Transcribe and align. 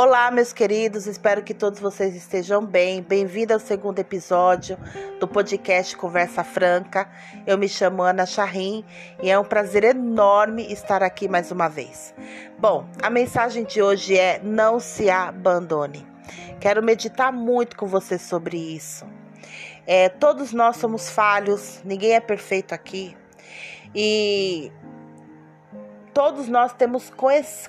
Olá, 0.00 0.30
meus 0.30 0.52
queridos, 0.52 1.08
espero 1.08 1.42
que 1.42 1.52
todos 1.52 1.80
vocês 1.80 2.14
estejam 2.14 2.64
bem. 2.64 3.02
Bem-vindo 3.02 3.52
ao 3.52 3.58
segundo 3.58 3.98
episódio 3.98 4.78
do 5.18 5.26
podcast 5.26 5.96
Conversa 5.96 6.44
Franca. 6.44 7.10
Eu 7.44 7.58
me 7.58 7.68
chamo 7.68 8.04
Ana 8.04 8.24
Charrim 8.24 8.84
e 9.20 9.28
é 9.28 9.36
um 9.36 9.44
prazer 9.44 9.82
enorme 9.82 10.72
estar 10.72 11.02
aqui 11.02 11.26
mais 11.26 11.50
uma 11.50 11.66
vez. 11.66 12.14
Bom, 12.60 12.88
a 13.02 13.10
mensagem 13.10 13.64
de 13.64 13.82
hoje 13.82 14.16
é: 14.16 14.40
não 14.40 14.78
se 14.78 15.10
abandone. 15.10 16.06
Quero 16.60 16.80
meditar 16.80 17.32
muito 17.32 17.76
com 17.76 17.88
você 17.88 18.20
sobre 18.20 18.56
isso. 18.56 19.04
É, 19.84 20.08
todos 20.08 20.52
nós 20.52 20.76
somos 20.76 21.10
falhos, 21.10 21.80
ninguém 21.84 22.12
é 22.12 22.20
perfeito 22.20 22.72
aqui. 22.72 23.16
E 23.92 24.70
todos 26.18 26.48
nós 26.48 26.72
temos 26.72 27.12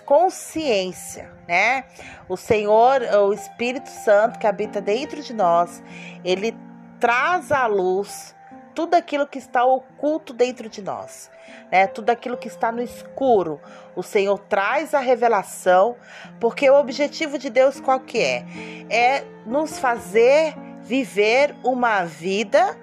consciência, 0.04 1.32
né? 1.48 1.84
O 2.28 2.36
Senhor, 2.36 3.00
o 3.28 3.32
Espírito 3.32 3.90
Santo 3.90 4.40
que 4.40 4.48
habita 4.48 4.82
dentro 4.82 5.22
de 5.22 5.36
nós, 5.36 5.84
ele 6.26 6.58
traz 7.00 7.52
à 7.52 7.68
luz 7.68 8.36
tudo 8.74 8.96
aquilo 8.96 9.28
que 9.28 9.38
está 9.38 9.64
oculto 9.64 10.34
dentro 10.34 10.68
de 10.68 10.82
nós, 10.82 11.30
né? 11.72 11.86
Tudo 11.86 12.10
aquilo 12.10 12.38
que 12.38 12.48
está 12.48 12.72
no 12.72 12.82
escuro. 12.82 13.62
O 13.96 14.02
Senhor 14.02 14.40
traz 14.40 14.96
a 14.96 15.00
revelação, 15.00 15.96
porque 16.40 16.68
o 16.68 16.74
objetivo 16.74 17.38
de 17.38 17.52
Deus 17.52 17.80
qual 17.80 18.00
que 18.00 18.18
é? 18.18 18.46
É 18.90 19.24
nos 19.46 19.78
fazer 19.78 20.56
viver 20.82 21.56
uma 21.64 22.04
vida 22.04 22.76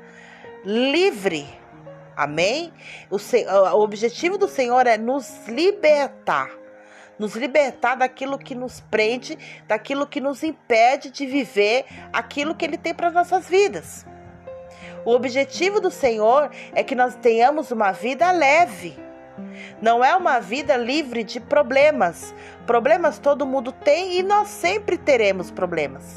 livre 0.65 1.45
Amém? 2.17 2.73
O, 3.11 3.17
o 3.17 3.83
objetivo 3.83 4.39
do 4.39 4.49
Senhor 4.49 4.87
é 4.87 4.97
nos 4.97 5.47
libertar. 5.47 6.51
Nos 7.19 7.35
libertar 7.35 7.95
daquilo 7.95 8.39
que 8.39 8.55
nos 8.55 8.81
prende, 8.81 9.39
daquilo 9.69 10.07
que 10.07 10.21
nos 10.21 10.43
impede 10.43 11.11
de 11.11 11.27
viver 11.27 11.85
aquilo 12.13 12.55
que 12.55 12.65
Ele 12.65 12.79
tem 12.79 12.95
para 12.95 13.11
nossas 13.11 13.49
vidas. 13.49 14.07
O 15.05 15.13
objetivo 15.13 15.81
do 15.81 15.91
Senhor 15.91 16.51
é 16.73 16.83
que 16.83 16.95
nós 16.95 17.15
tenhamos 17.15 17.71
uma 17.71 17.93
vida 17.93 18.31
leve. 18.33 18.99
Não 19.81 20.05
é 20.05 20.17
uma 20.17 20.41
vida 20.41 20.77
livre 20.77 21.23
de 21.23 21.39
problemas. 21.39 22.35
Problemas 22.67 23.19
todo 23.19 23.47
mundo 23.47 23.73
tem 23.73 24.19
e 24.19 24.23
nós 24.23 24.49
sempre 24.49 24.97
teremos 24.97 25.51
problemas. 25.51 26.17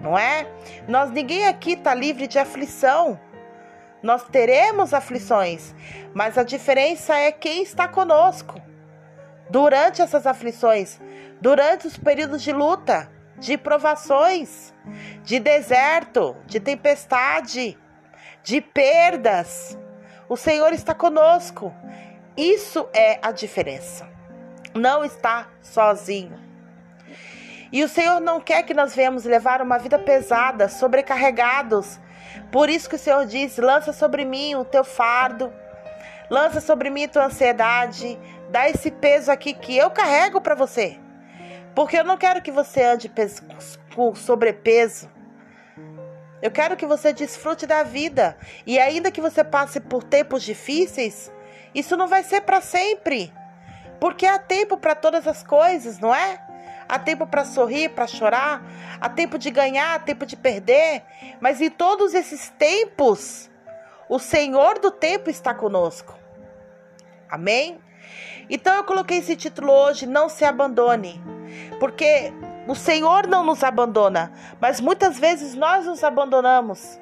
Não 0.00 0.16
é? 0.16 0.46
Nós 0.88 1.10
ninguém 1.10 1.46
aqui 1.46 1.72
está 1.72 1.92
livre 1.94 2.26
de 2.26 2.38
aflição. 2.38 3.20
Nós 4.06 4.22
teremos 4.22 4.94
aflições, 4.94 5.74
mas 6.14 6.38
a 6.38 6.44
diferença 6.44 7.16
é 7.16 7.32
quem 7.32 7.64
está 7.64 7.88
conosco 7.88 8.54
durante 9.50 10.00
essas 10.00 10.28
aflições, 10.28 11.00
durante 11.40 11.88
os 11.88 11.96
períodos 11.96 12.40
de 12.40 12.52
luta, 12.52 13.10
de 13.36 13.58
provações, 13.58 14.72
de 15.24 15.40
deserto, 15.40 16.36
de 16.46 16.60
tempestade, 16.60 17.76
de 18.44 18.60
perdas. 18.60 19.76
O 20.28 20.36
Senhor 20.36 20.72
está 20.72 20.94
conosco. 20.94 21.74
Isso 22.36 22.88
é 22.94 23.18
a 23.20 23.32
diferença. 23.32 24.08
Não 24.72 25.04
está 25.04 25.48
sozinho. 25.60 26.40
E 27.72 27.82
o 27.82 27.88
Senhor 27.88 28.20
não 28.20 28.40
quer 28.40 28.62
que 28.62 28.72
nós 28.72 28.94
venhamos 28.94 29.24
levar 29.24 29.60
uma 29.60 29.78
vida 29.78 29.98
pesada, 29.98 30.68
sobrecarregados, 30.68 31.98
por 32.50 32.68
isso 32.68 32.88
que 32.88 32.96
o 32.96 32.98
Senhor 32.98 33.26
diz: 33.26 33.56
lança 33.58 33.92
sobre 33.92 34.24
mim 34.24 34.54
o 34.54 34.64
teu 34.64 34.84
fardo, 34.84 35.52
lança 36.30 36.60
sobre 36.60 36.90
mim 36.90 37.04
a 37.04 37.08
tua 37.08 37.26
ansiedade, 37.26 38.18
dá 38.50 38.68
esse 38.68 38.90
peso 38.90 39.30
aqui 39.30 39.54
que 39.54 39.76
eu 39.76 39.90
carrego 39.90 40.40
para 40.40 40.54
você. 40.54 40.98
Porque 41.74 41.98
eu 41.98 42.04
não 42.04 42.16
quero 42.16 42.40
que 42.40 42.50
você 42.50 42.82
ande 42.82 43.12
com 43.94 44.14
sobrepeso. 44.14 45.10
Eu 46.40 46.50
quero 46.50 46.76
que 46.76 46.86
você 46.86 47.12
desfrute 47.12 47.66
da 47.66 47.82
vida. 47.82 48.36
E 48.66 48.78
ainda 48.78 49.10
que 49.10 49.20
você 49.20 49.42
passe 49.44 49.80
por 49.80 50.02
tempos 50.02 50.42
difíceis, 50.42 51.30
isso 51.74 51.96
não 51.96 52.06
vai 52.06 52.22
ser 52.22 52.42
para 52.42 52.60
sempre. 52.60 53.32
Porque 54.00 54.26
há 54.26 54.38
tempo 54.38 54.76
para 54.76 54.94
todas 54.94 55.26
as 55.26 55.42
coisas, 55.42 55.98
não 55.98 56.14
é? 56.14 56.45
Há 56.88 56.98
tempo 56.98 57.26
para 57.26 57.44
sorrir, 57.44 57.90
para 57.90 58.06
chorar, 58.06 58.62
há 59.00 59.08
tempo 59.08 59.38
de 59.38 59.50
ganhar, 59.50 59.94
há 59.94 59.98
tempo 59.98 60.24
de 60.24 60.36
perder, 60.36 61.02
mas 61.40 61.60
em 61.60 61.70
todos 61.70 62.14
esses 62.14 62.50
tempos, 62.50 63.50
o 64.08 64.18
Senhor 64.18 64.78
do 64.78 64.90
tempo 64.90 65.30
está 65.30 65.52
conosco. 65.54 66.14
Amém? 67.28 67.80
Então 68.48 68.74
eu 68.74 68.84
coloquei 68.84 69.18
esse 69.18 69.34
título 69.34 69.72
hoje, 69.72 70.06
não 70.06 70.28
se 70.28 70.44
abandone, 70.44 71.20
porque 71.80 72.32
o 72.68 72.74
Senhor 72.74 73.26
não 73.26 73.44
nos 73.44 73.64
abandona, 73.64 74.32
mas 74.60 74.80
muitas 74.80 75.18
vezes 75.18 75.54
nós 75.54 75.86
nos 75.86 76.04
abandonamos. 76.04 77.00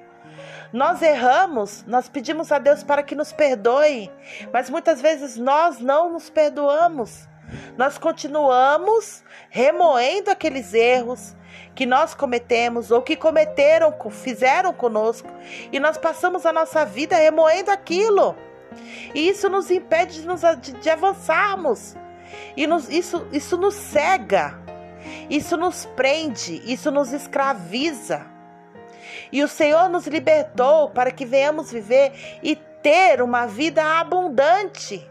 Nós 0.73 1.01
erramos, 1.03 1.85
nós 1.87 2.09
pedimos 2.09 2.51
a 2.51 2.59
Deus 2.59 2.83
para 2.83 3.03
que 3.03 3.15
nos 3.15 3.33
perdoe, 3.33 4.11
mas 4.53 4.69
muitas 4.69 5.01
vezes 5.01 5.37
nós 5.37 5.79
não 5.79 6.13
nos 6.13 6.29
perdoamos 6.29 7.29
nós 7.77 7.99
continuamos 7.99 9.23
remoendo 9.51 10.31
aqueles 10.31 10.75
erros 10.75 11.35
que 11.75 11.87
nós 11.87 12.15
cometemos 12.15 12.91
ou 12.91 13.03
que 13.03 13.17
cometeram, 13.17 13.95
fizeram 14.11 14.73
conosco, 14.73 15.29
e 15.73 15.81
nós 15.81 15.99
passamos 15.99 16.47
a 16.47 16.53
nossa 16.53 16.85
vida 16.85 17.17
remoendo 17.17 17.71
aquilo. 17.71 18.37
E 19.15 19.29
isso 19.29 19.49
nos 19.49 19.71
impede 19.71 20.21
de, 20.21 20.27
nos, 20.27 20.41
de, 20.61 20.73
de 20.73 20.91
avançarmos. 20.91 21.97
E 22.57 22.67
nos, 22.67 22.89
isso, 22.89 23.27
isso 23.33 23.57
nos 23.57 23.75
cega. 23.75 24.59
Isso 25.29 25.57
nos 25.57 25.85
prende, 25.97 26.63
isso 26.65 26.91
nos 26.91 27.13
escraviza. 27.13 28.27
E 29.31 29.43
o 29.43 29.49
Senhor 29.49 29.89
nos 29.89 30.07
libertou 30.07 30.91
para 30.91 31.11
que 31.11 31.25
venhamos 31.25 31.71
viver 31.71 32.13
e 32.43 32.57
ter 32.57 33.23
uma 33.23 33.47
vida 33.47 33.83
abundante. 33.83 35.09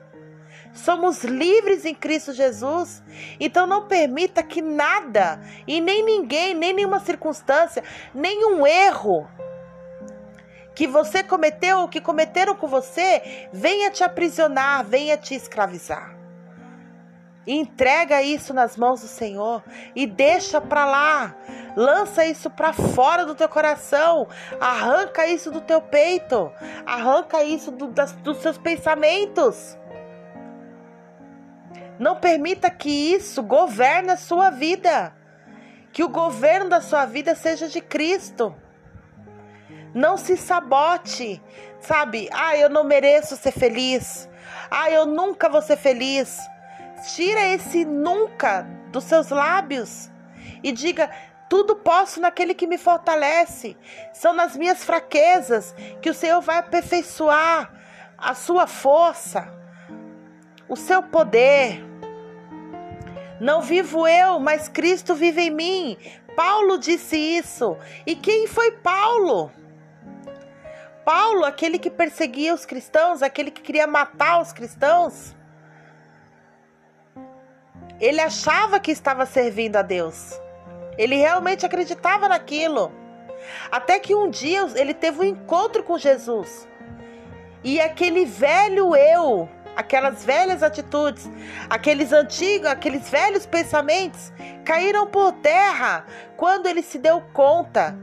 Somos 0.74 1.24
livres 1.24 1.86
em 1.86 1.94
Cristo 1.94 2.34
Jesus. 2.34 3.04
Então 3.40 3.68
não 3.68 3.88
permita 3.88 4.42
que 4.42 4.62
nada, 4.62 5.40
e 5.68 5.80
nem 5.80 6.04
ninguém, 6.04 6.54
nem 6.54 6.74
nenhuma 6.74 7.00
circunstância, 7.00 7.84
nenhum 8.14 8.66
erro 8.66 9.28
que 10.76 10.88
você 10.88 11.24
cometeu 11.24 11.80
ou 11.80 11.88
que 11.88 12.02
cometeram 12.02 12.56
com 12.56 12.68
você 12.68 13.48
venha 13.54 13.92
te 13.92 14.04
aprisionar, 14.04 14.84
venha 14.84 15.16
te 15.16 15.36
escravizar. 15.36 16.18
Entrega 17.46 18.22
isso 18.22 18.54
nas 18.54 18.78
mãos 18.78 19.02
do 19.02 19.08
Senhor 19.08 19.62
e 19.94 20.08
deixa 20.08 20.62
para 20.62 20.86
lá. 20.86 21.36
Lança 21.76 22.26
isso 22.26 22.50
para 22.50 22.72
fora 22.72 23.26
do 23.26 23.36
teu 23.36 23.50
coração. 23.50 24.28
Arranca 24.62 25.28
isso 25.28 25.52
do 25.52 25.60
teu 25.60 25.82
peito. 25.82 26.50
Arranca 26.86 27.44
isso 27.44 27.70
do, 27.70 27.88
das, 27.88 28.14
dos 28.14 28.38
seus 28.38 28.58
pensamentos. 28.58 29.78
Não 32.00 32.16
permita 32.16 32.70
que 32.70 32.90
isso 32.90 33.44
governe 33.44 34.12
a 34.12 34.18
sua 34.18 34.50
vida. 34.50 35.14
Que 35.92 36.04
o 36.04 36.10
governo 36.10 36.70
da 36.70 36.82
sua 36.82 37.06
vida 37.06 37.36
seja 37.36 37.68
de 37.68 37.82
Cristo. 37.82 38.56
Não 39.94 40.18
se 40.18 40.36
sabote, 40.36 41.42
sabe? 41.80 42.28
Ah, 42.32 42.58
eu 42.58 42.70
não 42.70 42.84
mereço 42.84 43.36
ser 43.36 43.52
feliz. 43.52 44.28
Ah, 44.72 44.90
eu 44.90 45.06
nunca 45.06 45.48
vou 45.48 45.62
ser 45.62 45.78
feliz. 45.78 46.40
Tira 47.16 47.42
esse 47.48 47.86
nunca 47.86 48.64
dos 48.92 49.04
seus 49.04 49.30
lábios 49.30 50.10
e 50.64 50.72
diga: 50.72 51.12
tudo 51.48 51.76
posso 51.76 52.20
naquele 52.20 52.56
que 52.56 52.66
me 52.66 52.80
fortalece. 52.80 53.78
São 54.14 54.34
nas 54.34 54.58
minhas 54.58 54.84
fraquezas 54.84 55.76
que 56.02 56.10
o 56.10 56.14
Senhor 56.14 56.42
vai 56.42 56.58
aperfeiçoar 56.58 57.72
a 58.18 58.34
sua 58.34 58.66
força 58.66 59.63
o 60.68 60.76
seu 60.76 61.04
poder. 61.04 61.84
Não 63.40 63.62
vivo 63.62 64.08
eu, 64.08 64.40
mas 64.40 64.70
Cristo 64.70 65.16
vive 65.16 65.42
em 65.42 65.50
mim. 65.50 65.98
Paulo 66.36 66.78
disse 66.78 67.18
isso. 67.18 67.78
E 68.06 68.16
quem 68.16 68.48
foi 68.48 68.72
Paulo? 68.72 69.52
Paulo, 71.04 71.44
aquele 71.44 71.78
que 71.78 71.90
perseguia 71.90 72.54
os 72.54 72.66
cristãos, 72.66 73.22
aquele 73.22 73.52
que 73.52 73.62
queria 73.62 73.86
matar 73.86 74.42
os 74.42 74.54
cristãos. 74.54 75.36
Ele 78.00 78.22
achava 78.22 78.80
que 78.80 78.92
estava 78.92 79.26
servindo 79.26 79.76
a 79.76 79.82
Deus. 79.82 80.40
Ele 80.98 81.16
realmente 81.16 81.66
acreditava 81.66 82.30
naquilo. 82.30 82.92
Até 83.72 84.00
que 84.00 84.16
um 84.16 84.30
dia 84.30 84.66
ele 84.76 84.94
teve 84.94 85.20
um 85.20 85.24
encontro 85.24 85.84
com 85.84 85.98
Jesus. 85.98 86.68
E 87.64 87.80
aquele 87.80 88.26
velho 88.26 88.96
eu 88.96 89.50
aquelas 89.76 90.24
velhas 90.24 90.64
atitudes, 90.64 91.30
aqueles 91.70 92.12
antigos, 92.12 92.68
aqueles 92.68 93.10
velhos 93.10 93.46
pensamentos 93.46 94.32
caíram 94.64 95.08
por 95.08 95.32
terra 95.34 96.06
quando 96.38 96.68
ele 96.68 96.82
se 96.82 96.98
deu 96.98 97.22
conta 97.34 97.98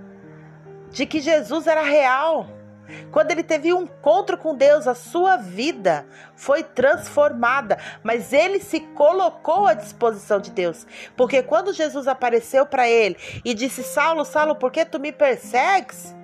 de 0.91 1.07
que 1.07 1.21
Jesus 1.21 1.67
era 1.67 1.83
real, 1.83 2.47
Quando 3.11 3.31
ele 3.31 3.43
teve 3.43 3.73
um 3.73 3.83
encontro 3.83 4.37
com 4.37 4.55
Deus, 4.55 4.87
a 4.87 4.95
sua 4.95 5.37
vida 5.37 6.07
foi 6.35 6.63
transformada, 6.63 7.79
mas 8.03 8.33
ele 8.33 8.61
se 8.61 8.81
colocou 8.81 9.67
à 9.67 9.75
disposição 9.75 10.41
de 10.41 10.51
Deus. 10.51 10.87
Porque 11.17 11.43
quando 11.43 11.73
Jesus 11.73 12.09
apareceu 12.09 12.67
para 12.67 12.89
ele 12.89 13.17
e 13.45 13.55
disse: 13.55 13.83
Saulo, 13.83 14.25
Saulo, 14.25 14.57
por 14.57 14.71
que 14.71 14.85
tu 14.85 14.99
me 14.99 15.13
persegues? 15.13 16.15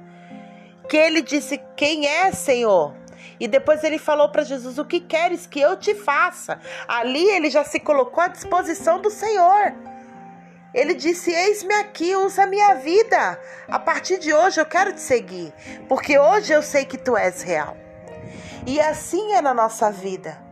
Que 0.89 0.97
ele 0.97 1.23
disse: 1.23 1.61
Quem 1.77 2.07
é, 2.07 2.33
Senhor? 2.33 2.95
E 3.39 3.47
depois 3.49 3.83
ele 3.85 3.99
falou 3.99 4.29
para 4.29 4.45
Jesus: 4.45 4.79
O 4.79 4.85
que 4.85 5.01
queres 5.01 5.47
que 5.47 5.61
eu 5.61 5.77
te 5.77 5.95
faça? 5.95 6.61
Ali 6.87 7.25
ele 7.31 7.51
já 7.51 7.65
se 7.65 7.81
colocou 7.81 8.23
à 8.23 8.29
disposição 8.29 9.01
do 9.01 9.11
Senhor. 9.11 9.75
Ele 10.73 10.95
disse: 10.95 11.31
Eis-me 11.31 11.75
aqui, 11.75 12.15
usa 12.15 12.43
a 12.43 12.47
minha 12.47 12.75
vida. 12.75 13.41
A 13.69 13.79
partir 13.79 14.19
de 14.19 14.33
hoje 14.33 14.61
eu 14.61 14.67
quero 14.67 14.93
te 14.93 15.01
seguir, 15.01 15.53
porque 15.89 16.19
hoje 16.19 16.53
eu 16.53 16.63
sei 16.63 16.85
que 16.85 16.99
tu 16.99 17.17
és 17.17 17.43
real. 17.43 17.77
E 18.67 18.81
assim 18.81 19.33
é 19.33 19.41
na 19.41 19.55
nossa 19.55 19.91
vida. 19.91 20.45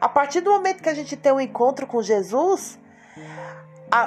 A 0.00 0.08
partir 0.08 0.40
do 0.40 0.50
momento 0.50 0.82
que 0.82 0.88
a 0.88 0.94
gente 0.94 1.16
tem 1.16 1.32
um 1.32 1.40
encontro 1.40 1.86
com 1.86 2.00
Jesus, 2.00 2.78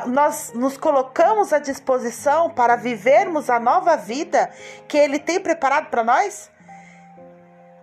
nós 0.07 0.51
nos 0.53 0.77
colocamos 0.77 1.51
à 1.51 1.59
disposição 1.59 2.49
para 2.49 2.75
vivermos 2.75 3.49
a 3.49 3.59
nova 3.59 3.97
vida 3.97 4.49
que 4.87 4.97
Ele 4.97 5.19
tem 5.19 5.39
preparado 5.39 5.89
para 5.89 6.03
nós? 6.03 6.49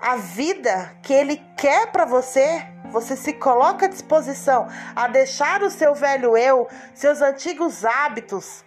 A 0.01 0.15
vida 0.17 0.97
que 1.03 1.13
Ele 1.13 1.43
quer 1.57 1.91
para 1.91 2.05
você? 2.05 2.65
Você 2.93 3.17
se 3.17 3.33
coloca 3.33 3.87
à 3.87 3.89
disposição 3.89 4.69
a 4.95 5.09
deixar 5.09 5.63
o 5.63 5.71
seu 5.71 5.95
velho 5.95 6.37
eu, 6.37 6.69
seus 6.95 7.21
antigos 7.21 7.85
hábitos, 7.85 8.65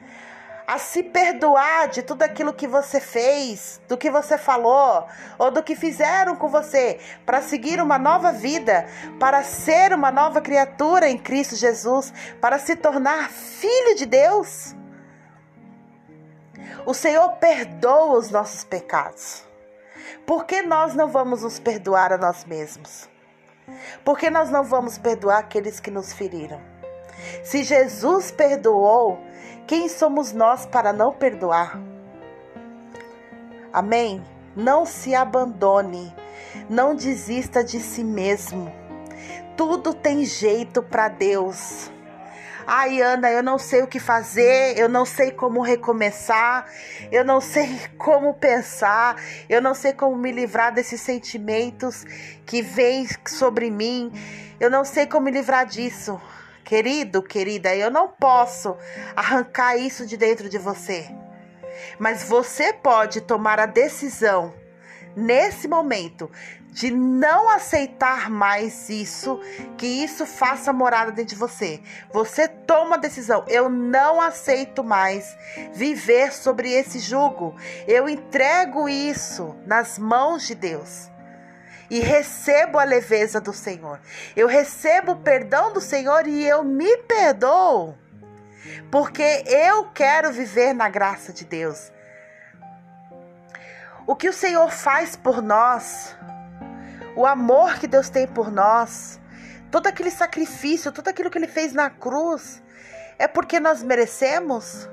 a 0.68 0.78
se 0.78 1.02
perdoar 1.02 1.88
de 1.88 2.04
tudo 2.04 2.24
aquilo 2.24 2.54
que 2.54 2.68
você 2.68 3.00
fez, 3.00 3.82
do 3.88 3.98
que 3.98 4.12
você 4.12 4.38
falou 4.38 5.08
ou 5.40 5.50
do 5.50 5.64
que 5.64 5.76
fizeram 5.76 6.36
com 6.36 6.50
você, 6.50 7.00
para 7.26 7.42
seguir 7.42 7.82
uma 7.82 7.98
nova 7.98 8.32
vida, 8.34 8.86
para 9.18 9.42
ser 9.42 9.94
uma 9.94 10.12
nova 10.12 10.42
criatura 10.42 11.10
em 11.10 11.18
Cristo 11.18 11.56
Jesus, 11.56 12.14
para 12.42 12.60
se 12.60 12.76
tornar 12.76 13.30
filho 13.30 13.96
de 13.96 14.06
Deus. 14.06 14.76
O 16.86 16.94
Senhor 16.94 17.30
perdoa 17.38 18.18
os 18.18 18.30
nossos 18.30 18.64
pecados. 18.66 19.50
Por 20.26 20.46
que 20.46 20.62
nós 20.62 20.94
não 20.94 21.08
vamos 21.08 21.44
nos 21.44 21.60
perdoar 21.60 22.14
a 22.14 22.18
nós 22.18 22.46
mesmos? 22.46 23.10
Por 24.04 24.18
que 24.18 24.30
nós 24.30 24.50
não 24.50 24.64
vamos 24.64 24.98
perdoar 24.98 25.40
aqueles 25.40 25.80
que 25.80 25.92
nos 25.92 26.14
feriram? 26.14 26.60
Se 27.44 27.64
Jesus 27.64 28.32
perdoou, 28.32 29.20
quem 29.68 29.88
somos 29.88 30.32
nós 30.32 30.66
para 30.66 30.92
não 30.92 31.14
perdoar? 31.14 31.80
Amém? 33.72 34.24
Não 34.56 34.86
se 34.86 35.16
abandone, 35.16 36.14
não 36.70 36.94
desista 36.94 37.64
de 37.64 37.80
si 37.80 38.04
mesmo. 38.04 38.72
Tudo 39.56 39.94
tem 39.94 40.26
jeito 40.26 40.82
para 40.84 41.08
Deus. 41.08 41.90
Ai, 42.66 43.02
Ana, 43.02 43.32
eu 43.32 43.42
não 43.42 43.58
sei 43.58 43.82
o 43.82 43.88
que 43.88 44.00
fazer, 44.00 44.78
eu 44.78 44.88
não 44.88 45.06
sei 45.06 45.32
como 45.32 45.62
recomeçar, 45.62 46.66
eu 47.12 47.26
não 47.26 47.42
sei 47.42 47.80
como 47.98 48.34
pensar, 48.34 49.16
eu 49.50 49.62
não 49.62 49.74
sei 49.74 49.94
como 49.94 50.16
me 50.16 50.32
livrar 50.32 50.74
desses 50.74 51.02
sentimentos 51.02 52.06
que 52.46 52.62
vêm 52.62 53.08
sobre 53.28 53.72
mim, 53.72 54.12
eu 54.60 54.70
não 54.70 54.86
sei 54.86 55.06
como 55.06 55.26
me 55.26 55.32
livrar 55.32 55.66
disso. 55.66 56.22
Querido, 56.64 57.22
querida, 57.22 57.76
eu 57.76 57.90
não 57.90 58.08
posso 58.08 58.78
arrancar 59.16 59.76
isso 59.76 60.06
de 60.06 60.16
dentro 60.16 60.48
de 60.48 60.58
você. 60.58 61.10
Mas 62.00 62.24
você 62.24 62.72
pode 62.72 63.22
tomar 63.22 63.60
a 63.60 63.66
decisão 63.66 64.54
nesse 65.16 65.68
momento 65.68 66.32
de 66.72 66.90
não 66.90 67.50
aceitar 67.50 68.30
mais 68.30 68.90
isso, 68.90 69.40
que 69.78 69.86
isso 69.86 70.26
faça 70.26 70.72
morada 70.72 71.12
dentro 71.12 71.36
de 71.36 71.40
você. 71.40 71.82
Você 72.14 72.48
toma 72.48 72.96
a 72.96 73.00
decisão, 73.00 73.44
eu 73.50 73.70
não 73.70 74.22
aceito 74.22 74.82
mais 74.82 75.38
viver 75.74 76.32
sobre 76.32 76.72
esse 76.72 76.98
jugo. 76.98 77.54
Eu 77.86 78.08
entrego 78.08 78.88
isso 78.88 79.54
nas 79.66 80.00
mãos 80.00 80.48
de 80.48 80.56
Deus. 80.56 81.12
E 81.90 82.00
recebo 82.00 82.80
a 82.80 82.86
leveza 82.86 83.42
do 83.42 83.52
Senhor. 83.52 84.00
Eu 84.34 84.48
recebo 84.48 85.12
o 85.12 85.20
perdão 85.20 85.74
do 85.74 85.82
Senhor 85.82 86.26
e 86.26 86.42
eu 86.42 86.64
me 86.64 86.96
perdoo. 87.00 87.98
Porque 88.90 89.44
eu 89.46 89.90
quero 89.92 90.32
viver 90.32 90.74
na 90.74 90.88
graça 90.88 91.34
de 91.34 91.44
Deus. 91.44 91.92
O 94.08 94.16
que 94.16 94.30
o 94.30 94.34
Senhor 94.34 94.72
faz 94.72 95.18
por 95.18 95.42
nós 95.42 96.16
o 97.16 97.26
amor 97.26 97.76
que 97.80 97.88
Deus 97.88 98.10
tem 98.10 98.28
por 98.28 98.52
nós, 98.52 99.20
todo 99.72 99.88
aquele 99.88 100.12
sacrifício, 100.12 100.92
tudo 100.92 101.08
aquilo 101.10 101.30
que 101.30 101.38
Ele 101.38 101.48
fez 101.48 101.74
na 101.74 101.90
cruz, 101.90 102.62
é 103.18 103.28
porque 103.28 103.60
nós 103.60 103.84
merecemos? 103.84 104.90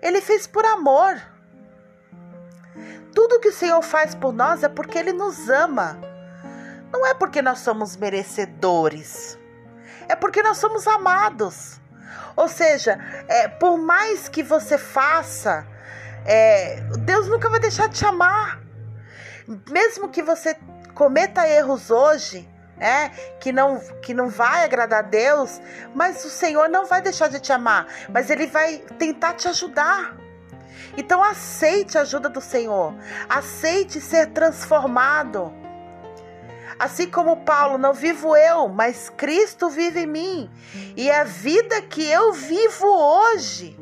Ele 0.00 0.20
fez 0.20 0.46
por 0.46 0.64
amor. 0.64 1.20
Tudo 3.14 3.40
que 3.40 3.48
o 3.48 3.52
Senhor 3.52 3.82
faz 3.82 4.14
por 4.14 4.32
nós 4.32 4.62
é 4.62 4.68
porque 4.68 4.98
Ele 4.98 5.12
nos 5.12 5.48
ama. 5.48 5.98
Não 6.92 7.06
é 7.06 7.14
porque 7.14 7.40
nós 7.42 7.60
somos 7.60 7.96
merecedores. 7.96 9.38
É 10.08 10.16
porque 10.16 10.42
nós 10.42 10.58
somos 10.58 10.86
amados. 10.86 11.80
Ou 12.34 12.48
seja, 12.48 12.98
é, 13.28 13.48
por 13.48 13.78
mais 13.78 14.28
que 14.28 14.42
você 14.42 14.76
faça, 14.76 15.66
é, 16.24 16.80
Deus 17.00 17.28
nunca 17.28 17.48
vai 17.48 17.60
deixar 17.60 17.88
de 17.88 17.96
te 17.98 18.06
amar. 18.06 18.60
Mesmo 19.70 20.08
que 20.08 20.22
você 20.22 20.56
cometa 21.02 21.48
erros 21.48 21.90
hoje, 21.90 22.48
é, 22.78 23.08
que 23.40 23.50
não 23.50 23.80
que 24.00 24.14
não 24.14 24.28
vai 24.28 24.62
agradar 24.62 25.00
a 25.00 25.02
Deus, 25.02 25.60
mas 25.92 26.24
o 26.24 26.30
Senhor 26.30 26.68
não 26.68 26.86
vai 26.86 27.02
deixar 27.02 27.28
de 27.28 27.40
te 27.40 27.52
amar, 27.52 27.88
mas 28.08 28.30
ele 28.30 28.46
vai 28.46 28.78
tentar 29.00 29.34
te 29.34 29.48
ajudar. 29.48 30.16
Então 30.96 31.20
aceite 31.20 31.98
a 31.98 32.02
ajuda 32.02 32.28
do 32.28 32.40
Senhor, 32.40 32.94
aceite 33.28 34.00
ser 34.00 34.28
transformado. 34.28 35.52
Assim 36.78 37.10
como 37.10 37.38
Paulo, 37.38 37.78
não 37.78 37.92
vivo 37.92 38.36
eu, 38.36 38.68
mas 38.68 39.10
Cristo 39.10 39.68
vive 39.70 40.02
em 40.02 40.06
mim. 40.06 40.50
E 40.96 41.10
a 41.10 41.24
vida 41.24 41.82
que 41.82 42.08
eu 42.08 42.32
vivo 42.32 42.86
hoje, 42.86 43.76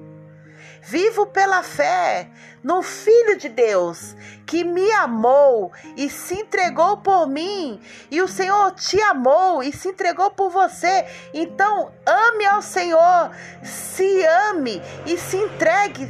Vivo 0.82 1.26
pela 1.26 1.62
fé 1.62 2.30
no 2.62 2.82
Filho 2.82 3.38
de 3.38 3.48
Deus 3.48 4.16
que 4.46 4.64
me 4.64 4.90
amou 4.92 5.72
e 5.96 6.10
se 6.10 6.34
entregou 6.34 6.96
por 6.96 7.28
mim. 7.28 7.80
E 8.10 8.20
o 8.20 8.26
Senhor 8.26 8.72
te 8.72 9.00
amou 9.02 9.62
e 9.62 9.72
se 9.72 9.88
entregou 9.88 10.30
por 10.30 10.50
você. 10.50 11.06
Então, 11.32 11.92
ame 12.04 12.46
ao 12.46 12.60
Senhor, 12.60 13.30
se 13.62 14.24
ame 14.48 14.82
e 15.06 15.16
se 15.16 15.36
entregue 15.36 16.06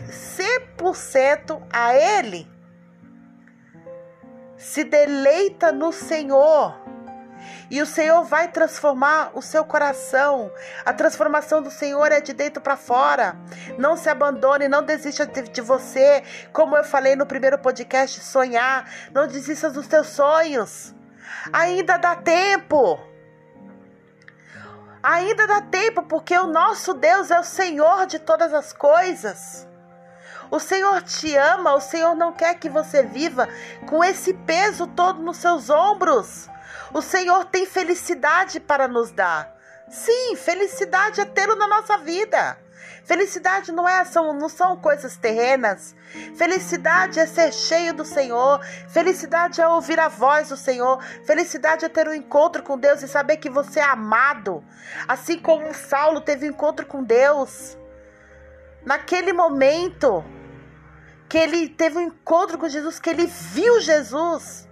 100% 0.79 1.61
a 1.71 1.95
Ele. 1.95 2.49
Se 4.57 4.85
deleita 4.85 5.73
no 5.73 5.93
Senhor 5.93 6.80
e 7.71 7.81
o 7.81 7.87
Senhor 7.87 8.25
vai 8.25 8.49
transformar 8.49 9.31
o 9.35 9.43
seu 9.43 9.65
coração. 9.65 10.51
A 10.85 10.93
transformação 10.93 11.63
do 11.63 11.71
Senhor 11.71 12.11
é 12.13 12.21
de 12.21 12.33
dentro 12.33 12.61
para 12.61 12.77
fora. 12.77 13.37
Não 13.79 13.97
se 13.97 14.09
abandone, 14.09 14.69
não 14.69 14.83
desista 14.83 15.27
de, 15.27 15.43
de 15.43 15.61
você. 15.61 16.23
Como 16.53 16.77
eu 16.77 16.85
falei 16.85 17.17
no 17.17 17.27
primeiro 17.27 17.59
podcast, 17.59 18.21
sonhar. 18.21 18.91
Não 19.13 19.27
desista 19.27 19.71
dos 19.71 19.87
teus 19.87 20.09
sonhos. 20.09 20.95
Ainda 21.53 21.97
dá 21.97 22.17
tempo. 22.17 22.99
Ainda 25.03 25.47
dá 25.47 25.63
tempo, 25.63 26.03
porque 26.03 26.37
o 26.37 26.47
nosso 26.47 26.93
Deus 26.93 27.31
é 27.31 27.41
o 27.41 27.45
Senhor 27.45 28.07
de 28.07 28.19
todas 28.19 28.53
as 28.53 28.73
coisas. 28.73 29.67
O 30.51 30.59
Senhor 30.59 31.01
te 31.03 31.37
ama, 31.37 31.75
o 31.75 31.81
Senhor 31.81 32.15
não 32.15 32.33
quer 32.33 32.55
que 32.55 32.69
você 32.69 33.03
viva 33.03 33.49
com 33.89 34.03
esse 34.03 34.35
peso 34.35 34.87
todo 34.89 35.23
nos 35.23 35.37
seus 35.37 35.71
ombros. 35.71 36.50
O 36.93 37.01
Senhor 37.01 37.45
tem 37.45 37.67
felicidade 37.67 38.59
para 38.59 38.89
nos 38.89 39.11
dar. 39.11 39.55
Sim, 39.89 40.37
felicidade 40.37 41.21
é 41.21 41.25
tê-lo 41.25 41.57
na 41.57 41.67
nossa 41.67 41.99
vida. 41.99 42.59
Felicidade 43.05 43.73
não 43.73 43.89
é 43.89 44.05
são, 44.05 44.33
não 44.33 44.49
são 44.49 44.77
coisas 44.77 45.17
terrenas. 45.17 45.95
Felicidade 46.37 47.19
é 47.19 47.27
ser 47.27 47.53
cheio 47.53 47.95
do 47.95 48.05
Senhor. 48.05 48.61
Felicidade 48.89 49.61
é 49.61 49.67
ouvir 49.67 49.99
a 49.99 50.09
voz 50.09 50.49
do 50.49 50.57
Senhor. 50.57 51.03
Felicidade 51.25 51.85
é 51.85 51.89
ter 51.89 52.09
um 52.09 52.15
encontro 52.15 52.63
com 52.63 52.79
Deus 52.79 53.03
e 53.03 53.09
saber 53.09 53.39
que 53.39 53.51
você 53.51 53.81
é 53.81 53.85
amado. 53.85 54.65
Assim 55.09 55.39
como 55.39 55.75
Saulo 55.75 56.21
teve 56.21 56.47
um 56.47 56.51
encontro 56.51 56.87
com 56.87 57.03
Deus. 57.03 57.77
Naquele 58.85 59.33
momento 59.33 60.25
que 61.29 61.39
ele 61.39 61.69
teve 61.69 61.99
um 61.99 62.03
encontro 62.03 62.59
com 62.59 62.69
Jesus, 62.69 62.99
que 62.99 63.11
ele 63.11 63.27
viu 63.27 63.81
Jesus 63.81 64.70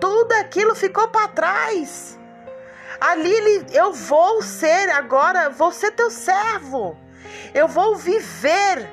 tudo 0.00 0.32
aquilo 0.32 0.74
ficou 0.74 1.08
para 1.08 1.28
trás. 1.28 2.18
Ali 3.00 3.66
eu 3.72 3.92
vou 3.92 4.42
ser 4.42 4.90
agora, 4.90 5.50
vou 5.50 5.70
ser 5.72 5.92
teu 5.92 6.10
servo. 6.10 6.96
Eu 7.54 7.68
vou 7.68 7.96
viver 7.96 8.90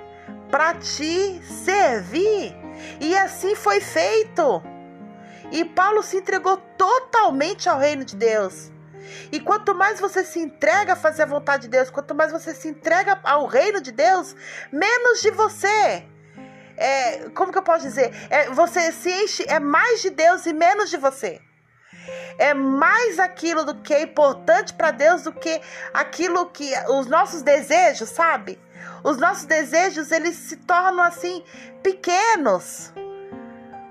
para 0.52 0.76
te 0.76 1.42
servir. 1.44 2.56
E 3.00 3.18
assim 3.18 3.56
foi 3.56 3.82
feito. 3.82 4.62
E 5.52 5.66
Paulo 5.66 6.04
se 6.04 6.18
entregou 6.18 6.58
totalmente 6.78 7.70
ao 7.70 7.80
reino 7.80 8.04
de 8.04 8.16
Deus. 8.16 8.72
E 9.32 9.40
quanto 9.40 9.74
mais 9.74 10.00
você 10.00 10.24
se 10.24 10.40
entrega 10.40 10.94
a 10.94 10.96
fazer 10.96 11.24
a 11.24 11.28
vontade 11.28 11.64
de 11.64 11.70
Deus, 11.70 11.90
quanto 11.90 12.14
mais 12.14 12.32
você 12.32 12.54
se 12.54 12.68
entrega 12.68 13.20
ao 13.24 13.46
reino 13.46 13.82
de 13.82 13.92
Deus, 13.92 14.36
menos 14.72 15.22
de 15.22 15.32
você. 15.32 16.06
É, 16.78 17.30
como 17.34 17.52
que 17.52 17.58
eu 17.58 17.64
posso 17.64 17.82
dizer? 17.82 18.14
É, 18.30 18.50
você 18.52 18.92
se 18.92 19.10
enche, 19.10 19.46
é 19.48 19.60
mais 19.60 20.02
de 20.02 20.12
Deus 20.12 20.46
e 20.46 20.54
menos 20.54 20.90
de 20.90 20.98
você. 20.98 21.42
É 22.38 22.54
mais 22.54 23.20
aquilo 23.20 23.66
do 23.66 23.82
que 23.82 23.94
é 23.94 24.02
importante 24.04 24.74
para 24.74 24.92
Deus 24.92 25.24
do 25.24 25.34
que 25.34 25.60
aquilo 25.94 26.46
que 26.52 26.72
os 26.90 27.08
nossos 27.08 27.42
desejos, 27.42 28.10
sabe? 28.10 28.60
Os 29.04 29.18
nossos 29.18 29.46
desejos, 29.46 30.12
eles 30.12 30.36
se 30.36 30.58
tornam 30.58 31.04
assim 31.04 31.44
pequenos. 31.82 32.94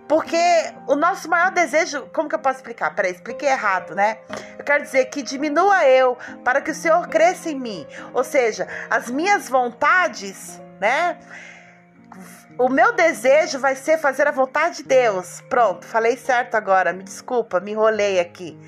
Porque 0.09 0.39
o 0.87 0.95
nosso 0.95 1.29
maior 1.29 1.51
desejo, 1.51 2.09
como 2.13 2.29
que 2.29 2.35
eu 2.37 2.39
posso 2.39 2.59
explicar? 2.59 2.95
Peraí, 2.95 3.11
expliquei 3.11 3.49
errado, 3.49 3.95
né? 3.95 4.19
Eu 4.57 4.65
quero 4.65 4.85
dizer 4.85 5.07
que 5.07 5.21
diminua 5.21 5.85
eu 5.85 6.17
para 6.45 6.61
que 6.61 6.71
o 6.71 6.75
Senhor 6.75 7.09
cresça 7.09 7.51
em 7.51 7.59
mim. 7.59 7.87
Ou 8.15 8.23
seja, 8.23 8.69
as 8.89 9.11
minhas 9.11 9.49
vontades, 9.49 10.61
né? 10.81 11.19
O 12.59 12.71
meu 12.71 12.95
desejo 12.95 13.59
vai 13.59 13.77
ser 13.77 13.99
fazer 13.99 14.27
a 14.27 14.31
vontade 14.31 14.79
de 14.79 14.85
Deus. 14.85 15.43
Pronto, 15.43 15.85
falei 15.85 16.17
certo 16.17 16.55
agora. 16.55 16.91
Me 16.91 17.03
desculpa, 17.03 17.61
me 17.61 17.73
enrolei 17.73 18.19
aqui. 18.19 18.59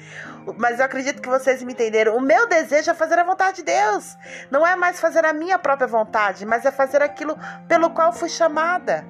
Mas 0.59 0.79
eu 0.79 0.85
acredito 0.85 1.23
que 1.23 1.29
vocês 1.29 1.63
me 1.63 1.73
entenderam. 1.73 2.15
O 2.15 2.21
meu 2.21 2.47
desejo 2.47 2.91
é 2.91 2.95
fazer 2.95 3.19
a 3.19 3.25
vontade 3.25 3.59
de 3.59 3.63
Deus. 3.63 4.15
Não 4.51 4.67
é 4.67 4.77
mais 4.77 5.01
fazer 5.01 5.25
a 5.25 5.33
minha 5.33 5.59
própria 5.59 5.87
vontade, 5.87 6.45
mas 6.45 6.67
é 6.67 6.71
fazer 6.71 7.01
aquilo 7.03 7.39
pelo 7.67 7.89
qual 7.91 8.13
fui 8.13 8.29
chamada. 8.29 9.07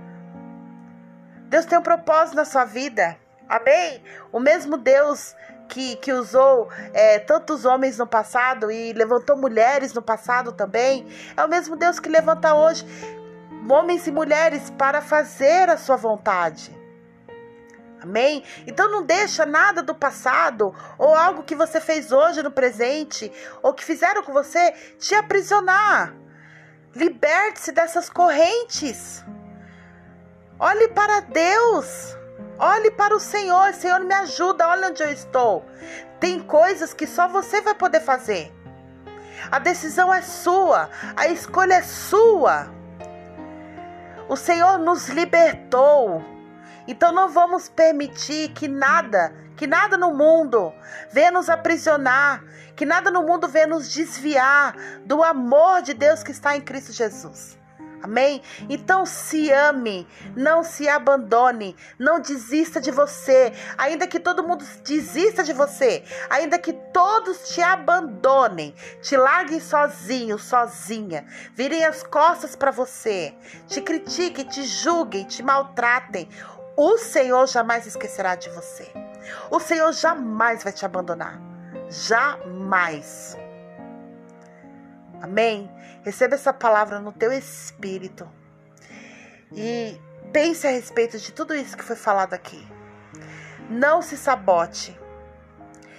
Deus 1.48 1.66
tem 1.66 1.76
um 1.76 1.82
propósito 1.82 2.36
na 2.36 2.44
sua 2.44 2.64
vida. 2.64 3.16
Amém? 3.48 4.00
O 4.30 4.38
mesmo 4.38 4.76
Deus 4.76 5.34
que, 5.68 5.96
que 5.96 6.12
usou 6.12 6.68
é, 6.94 7.18
tantos 7.18 7.64
homens 7.64 7.98
no 7.98 8.06
passado 8.06 8.70
e 8.70 8.92
levantou 8.92 9.36
mulheres 9.36 9.92
no 9.92 10.00
passado 10.00 10.52
também, 10.52 11.06
é 11.36 11.44
o 11.44 11.48
mesmo 11.48 11.76
Deus 11.76 11.98
que 11.98 12.08
levanta 12.08 12.54
hoje 12.54 12.86
homens 13.70 14.06
e 14.06 14.10
mulheres 14.10 14.70
para 14.70 15.00
fazer 15.00 15.68
a 15.68 15.76
sua 15.76 15.96
vontade. 15.96 16.76
Amém? 18.00 18.44
Então 18.66 18.90
não 18.90 19.02
deixa 19.02 19.44
nada 19.44 19.82
do 19.82 19.94
passado 19.94 20.72
ou 20.96 21.14
algo 21.14 21.42
que 21.42 21.54
você 21.54 21.80
fez 21.80 22.12
hoje 22.12 22.42
no 22.42 22.50
presente 22.50 23.30
ou 23.60 23.74
que 23.74 23.84
fizeram 23.84 24.22
com 24.22 24.32
você 24.32 24.72
te 24.98 25.14
aprisionar. 25.14 26.14
Liberte-se 26.94 27.72
dessas 27.72 28.08
correntes. 28.08 29.24
Olhe 30.58 30.88
para 30.88 31.20
Deus. 31.20 32.16
Olhe 32.58 32.90
para 32.92 33.14
o 33.14 33.20
Senhor. 33.20 33.74
Senhor, 33.74 34.00
me 34.00 34.14
ajuda. 34.14 34.68
Olha 34.68 34.88
onde 34.88 35.02
eu 35.02 35.10
estou. 35.10 35.64
Tem 36.20 36.40
coisas 36.40 36.94
que 36.94 37.06
só 37.06 37.28
você 37.28 37.60
vai 37.60 37.74
poder 37.74 38.00
fazer. 38.00 38.52
A 39.50 39.58
decisão 39.58 40.12
é 40.12 40.22
sua. 40.22 40.88
A 41.16 41.26
escolha 41.28 41.74
é 41.74 41.82
sua. 41.82 42.77
O 44.28 44.36
Senhor 44.36 44.78
nos 44.78 45.08
libertou. 45.08 46.22
Então 46.86 47.12
não 47.12 47.28
vamos 47.28 47.68
permitir 47.68 48.50
que 48.50 48.68
nada, 48.68 49.34
que 49.56 49.66
nada 49.66 49.96
no 49.96 50.14
mundo 50.14 50.72
venha 51.10 51.30
nos 51.30 51.48
aprisionar, 51.50 52.42
que 52.74 52.86
nada 52.86 53.10
no 53.10 53.22
mundo 53.22 53.48
venha 53.48 53.66
nos 53.66 53.92
desviar 53.92 54.74
do 55.04 55.22
amor 55.22 55.82
de 55.82 55.92
Deus 55.92 56.22
que 56.22 56.30
está 56.30 56.56
em 56.56 56.60
Cristo 56.60 56.92
Jesus. 56.92 57.57
Amém? 58.02 58.42
Então 58.68 59.04
se 59.04 59.50
ame, 59.50 60.06
não 60.36 60.62
se 60.62 60.88
abandone, 60.88 61.76
não 61.98 62.20
desista 62.20 62.80
de 62.80 62.90
você, 62.90 63.52
ainda 63.76 64.06
que 64.06 64.20
todo 64.20 64.46
mundo 64.46 64.64
desista 64.84 65.42
de 65.42 65.52
você, 65.52 66.04
ainda 66.30 66.58
que 66.58 66.72
todos 66.72 67.48
te 67.50 67.60
abandonem, 67.60 68.74
te 69.02 69.16
larguem 69.16 69.60
sozinho, 69.60 70.38
sozinha, 70.38 71.26
virem 71.54 71.84
as 71.84 72.02
costas 72.02 72.54
para 72.54 72.70
você, 72.70 73.34
te 73.66 73.80
critiquem, 73.80 74.44
te 74.44 74.62
julguem, 74.62 75.24
te 75.24 75.42
maltratem, 75.42 76.28
o 76.76 76.96
Senhor 76.96 77.46
jamais 77.48 77.86
esquecerá 77.86 78.36
de 78.36 78.48
você. 78.50 78.88
O 79.50 79.58
Senhor 79.58 79.92
jamais 79.92 80.62
vai 80.62 80.72
te 80.72 80.86
abandonar. 80.86 81.40
Jamais. 81.90 83.36
Amém? 85.20 85.70
Receba 86.04 86.34
essa 86.34 86.52
palavra 86.52 87.00
no 87.00 87.12
teu 87.12 87.32
espírito. 87.32 88.28
E 89.52 90.00
pense 90.32 90.66
a 90.66 90.70
respeito 90.70 91.18
de 91.18 91.32
tudo 91.32 91.54
isso 91.54 91.76
que 91.76 91.84
foi 91.84 91.96
falado 91.96 92.34
aqui. 92.34 92.66
Não 93.68 94.00
se 94.00 94.16
sabote. 94.16 94.98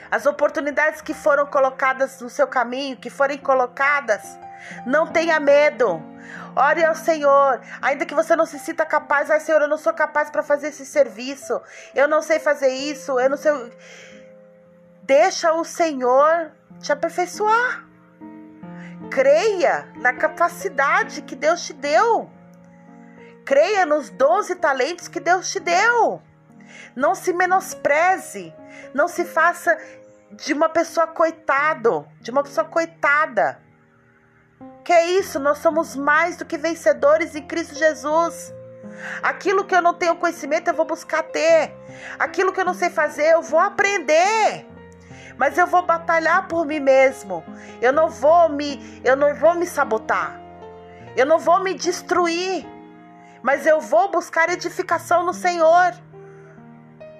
As 0.09 0.25
oportunidades 0.25 1.01
que 1.01 1.13
foram 1.13 1.45
colocadas 1.45 2.19
no 2.19 2.29
seu 2.29 2.47
caminho, 2.47 2.97
que 2.97 3.09
forem 3.09 3.37
colocadas, 3.37 4.23
não 4.85 5.07
tenha 5.07 5.39
medo. 5.39 6.01
Ore 6.55 6.83
ao 6.83 6.95
Senhor, 6.95 7.61
ainda 7.81 8.05
que 8.05 8.15
você 8.15 8.35
não 8.35 8.45
se 8.45 8.57
sinta 8.59 8.85
capaz, 8.85 9.29
ai 9.29 9.39
Senhor, 9.39 9.61
eu 9.61 9.67
não 9.67 9.77
sou 9.77 9.93
capaz 9.93 10.29
para 10.29 10.41
fazer 10.41 10.67
esse 10.67 10.85
serviço. 10.85 11.61
Eu 11.93 12.07
não 12.07 12.21
sei 12.21 12.39
fazer 12.39 12.69
isso, 12.69 13.19
eu 13.19 13.29
não 13.29 13.37
sei. 13.37 13.51
Deixa 15.03 15.53
o 15.53 15.63
Senhor 15.63 16.51
te 16.79 16.91
aperfeiçoar. 16.91 17.88
Creia 19.09 19.87
na 19.95 20.13
capacidade 20.13 21.21
que 21.23 21.35
Deus 21.35 21.65
te 21.65 21.73
deu. 21.73 22.29
Creia 23.45 23.85
nos 23.85 24.09
dons 24.09 24.49
e 24.49 24.55
talentos 24.55 25.07
que 25.07 25.19
Deus 25.19 25.51
te 25.51 25.59
deu. 25.59 26.21
Não 26.95 27.15
se 27.15 27.33
menospreze. 27.33 28.53
Não 28.93 29.07
se 29.07 29.25
faça 29.25 29.77
de 30.31 30.53
uma 30.53 30.69
pessoa 30.69 31.07
coitado, 31.07 32.07
de 32.21 32.29
uma 32.29 32.43
pessoa 32.43 32.65
coitada. 32.65 33.59
Que 34.83 34.93
é 34.93 35.05
isso? 35.11 35.39
Nós 35.39 35.57
somos 35.57 35.95
mais 35.95 36.37
do 36.37 36.45
que 36.45 36.57
vencedores 36.57 37.35
em 37.35 37.45
Cristo 37.47 37.75
Jesus. 37.75 38.53
Aquilo 39.23 39.65
que 39.65 39.75
eu 39.75 39.81
não 39.81 39.93
tenho 39.93 40.15
conhecimento, 40.15 40.67
eu 40.67 40.73
vou 40.75 40.85
buscar 40.85 41.23
ter. 41.23 41.73
Aquilo 42.19 42.53
que 42.53 42.59
eu 42.59 42.65
não 42.65 42.73
sei 42.73 42.89
fazer, 42.89 43.33
eu 43.33 43.41
vou 43.41 43.59
aprender 43.59 44.68
mas 45.39 45.57
eu 45.57 45.65
vou 45.65 45.83
batalhar 45.83 46.49
por 46.49 46.65
mim 46.65 46.81
mesmo. 46.81 47.41
Eu 47.81 47.93
não 47.93 48.09
vou 48.09 48.49
me, 48.49 49.01
eu 49.05 49.15
não 49.15 49.33
vou 49.33 49.55
me 49.55 49.65
sabotar. 49.65 50.37
Eu 51.15 51.25
não 51.25 51.39
vou 51.39 51.63
me 51.63 51.73
destruir, 51.73 52.67
mas 53.41 53.65
eu 53.65 53.79
vou 53.79 54.11
buscar 54.11 54.49
edificação 54.49 55.25
no 55.25 55.33
Senhor. 55.33 55.93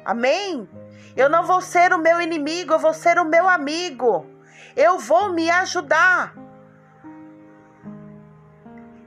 Amém? 0.03 0.69
Eu 1.15 1.29
não 1.29 1.43
vou 1.45 1.61
ser 1.61 1.93
o 1.93 1.97
meu 1.97 2.19
inimigo, 2.19 2.73
eu 2.73 2.79
vou 2.79 2.93
ser 2.93 3.17
o 3.17 3.23
meu 3.23 3.47
amigo. 3.47 4.29
Eu 4.75 4.99
vou 4.99 5.31
me 5.31 5.49
ajudar. 5.49 6.33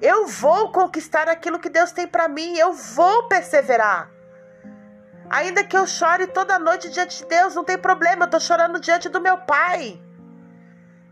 Eu 0.00 0.26
vou 0.26 0.72
conquistar 0.72 1.28
aquilo 1.28 1.58
que 1.58 1.68
Deus 1.68 1.92
tem 1.92 2.06
para 2.06 2.28
mim, 2.28 2.56
eu 2.56 2.72
vou 2.72 3.28
perseverar. 3.28 4.10
Ainda 5.32 5.64
que 5.64 5.74
eu 5.74 5.86
chore 5.86 6.26
toda 6.26 6.58
noite 6.58 6.90
diante 6.90 7.22
de 7.22 7.24
Deus, 7.24 7.54
não 7.54 7.64
tem 7.64 7.78
problema, 7.78 8.24
eu 8.24 8.26
estou 8.26 8.38
chorando 8.38 8.78
diante 8.78 9.08
do 9.08 9.18
meu 9.18 9.38
Pai. 9.38 9.98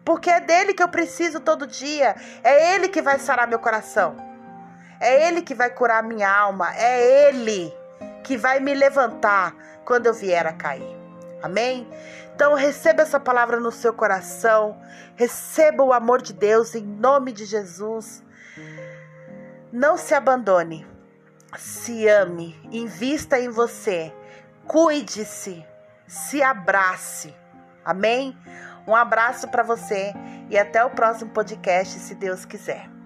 Porque 0.05 0.29
é 0.29 0.41
dele 0.41 0.75
que 0.75 0.83
eu 0.83 0.89
preciso 0.91 1.41
todo 1.41 1.67
dia. 1.67 2.15
É 2.45 2.75
ele 2.75 2.91
que 2.91 3.01
vai 3.01 3.19
sarar 3.19 3.49
meu 3.49 3.59
coração. 3.59 4.15
É 5.01 5.27
ele 5.27 5.41
que 5.41 5.55
vai 5.55 5.71
curar 5.71 6.03
minha 6.03 6.31
alma. 6.31 6.71
É 6.77 7.29
ele 7.29 7.75
que 8.23 8.37
vai 8.37 8.61
me 8.61 8.75
levantar 8.75 9.55
quando 9.87 10.05
eu 10.05 10.13
vier 10.13 10.47
a 10.47 10.53
cair. 10.53 10.99
Amém? 11.43 11.89
Então 12.35 12.53
receba 12.53 13.01
essa 13.01 13.19
palavra 13.19 13.59
no 13.59 13.73
seu 13.73 13.95
coração. 13.95 14.79
Receba 15.17 15.83
o 15.83 15.95
amor 15.95 16.21
de 16.21 16.35
Deus 16.35 16.75
em 16.75 16.85
nome 16.85 17.33
de 17.33 17.47
Jesus. 17.47 18.23
Não 19.73 19.97
se 19.97 20.13
abandone 20.13 20.90
se 21.59 22.09
ame, 22.09 22.59
invista 22.71 23.39
em 23.39 23.49
você, 23.49 24.13
cuide-se, 24.67 25.65
se 26.07 26.43
abrace. 26.43 27.35
Amém? 27.85 28.37
Um 28.87 28.95
abraço 28.95 29.49
para 29.49 29.63
você 29.63 30.13
e 30.49 30.59
até 30.59 30.85
o 30.85 30.91
próximo 30.91 31.31
podcast, 31.31 31.99
se 31.99 32.15
Deus 32.15 32.45
quiser. 32.45 33.00